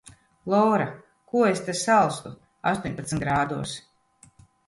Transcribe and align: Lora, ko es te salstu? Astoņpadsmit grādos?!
Lora, 0.51 0.87
ko 1.33 1.43
es 1.49 1.61
te 1.67 1.75
salstu? 1.81 2.31
Astoņpadsmit 2.71 3.25
grādos?! 3.27 3.77